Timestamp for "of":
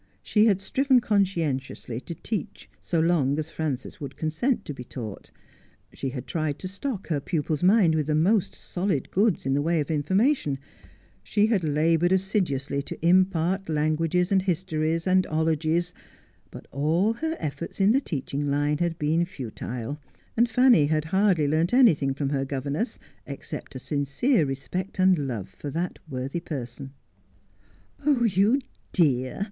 9.79-9.91